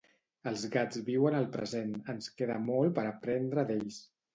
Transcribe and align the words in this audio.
Els 0.51 0.63
gats 0.75 1.01
viuen 1.11 1.37
el 1.41 1.47
present, 1.57 1.95
ens 2.17 2.33
queda 2.41 2.59
molt 2.67 3.01
per 3.01 3.09
aprendre 3.15 3.73
d'ells 3.73 4.07